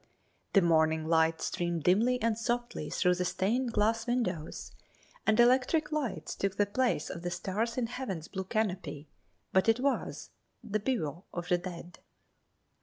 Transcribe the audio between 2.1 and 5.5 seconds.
and softly through the stained glass windows, and